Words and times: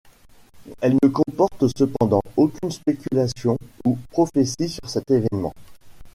Elle 0.81 0.97
ne 1.03 1.09
comporte 1.09 1.67
cependant 1.77 2.23
aucune 2.35 2.71
spéculation 2.71 3.55
ou 3.85 3.99
prophétie 4.09 4.67
sur 4.69 4.89
cet 4.89 5.11
événement. 5.11 5.53